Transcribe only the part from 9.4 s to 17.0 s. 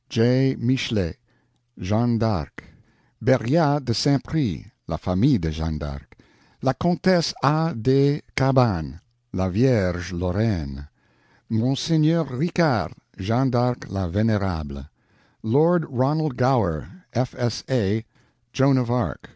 Vierge Lorraine. Monseigneur RICARD, Jeanne d'Arc la Venerable. Lord RONALD GOWER,